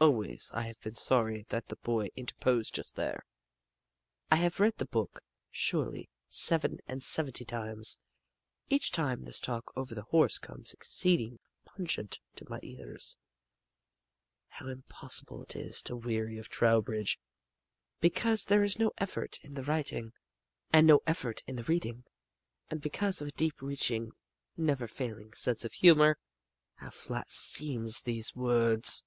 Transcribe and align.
Always 0.00 0.52
I 0.54 0.60
have 0.68 0.78
been 0.80 0.94
sorry 0.94 1.42
that 1.48 1.66
the 1.70 1.74
boy 1.74 2.06
interposed 2.14 2.76
just 2.76 2.94
there. 2.94 3.24
I 4.30 4.36
have 4.36 4.60
read 4.60 4.76
the 4.78 4.84
book 4.86 5.22
surely 5.50 6.08
seven 6.28 6.78
and 6.86 7.02
seventy 7.02 7.44
times. 7.44 7.98
Each 8.70 8.92
time 8.92 9.24
this 9.24 9.40
talk 9.40 9.72
over 9.74 9.96
the 9.96 10.04
horse 10.04 10.38
comes 10.38 10.72
exceeding 10.72 11.40
pungent 11.64 12.20
to 12.36 12.48
my 12.48 12.60
ears. 12.62 13.16
How 14.50 14.68
impossible 14.68 15.42
it 15.42 15.56
is 15.56 15.82
to 15.82 15.96
weary 15.96 16.38
of 16.38 16.48
Trowbridge, 16.48 17.18
because 17.98 18.44
there 18.44 18.62
is 18.62 18.78
no 18.78 18.92
effort 18.98 19.40
in 19.42 19.54
the 19.54 19.64
writing, 19.64 20.12
and 20.72 20.86
no 20.86 21.00
effort 21.08 21.42
in 21.48 21.56
the 21.56 21.64
reading, 21.64 22.04
and 22.70 22.80
because 22.80 23.20
of 23.20 23.26
a 23.26 23.30
deep 23.32 23.60
reaching, 23.60 24.12
never 24.56 24.86
failing 24.86 25.32
sense 25.32 25.64
of 25.64 25.72
humor. 25.72 26.18
How 26.76 26.90
flat 26.90 27.32
seem 27.32 27.88
these 28.04 28.32
words! 28.36 29.02